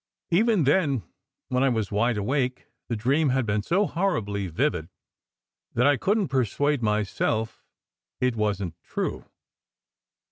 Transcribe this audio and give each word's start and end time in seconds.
Even 0.31 0.63
then, 0.63 1.03
when 1.49 1.61
I 1.61 1.69
was 1.69 1.91
wide 1.91 2.17
awake, 2.17 2.65
the 2.89 2.95
dream 2.95 3.29
had 3.29 3.45
been 3.45 3.61
so 3.61 3.85
horribly 3.85 4.47
vivid 4.47 4.89
that 5.75 5.85
I 5.85 5.95
couldn 5.95 6.23
t 6.25 6.31
persuade 6.31 6.81
myself 6.81 7.63
it 8.19 8.35
wasn 8.35 8.71
t 8.71 8.77
true. 8.83 9.25